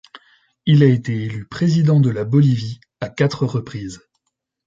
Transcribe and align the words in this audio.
Il 0.65 0.81
a 0.81 0.87
été 0.87 1.25
élu 1.25 1.45
président 1.45 1.99
de 1.99 2.09
la 2.09 2.25
Bolivie 2.25 2.79
à 3.01 3.07
quatre 3.09 3.45
reprises. 3.45 4.01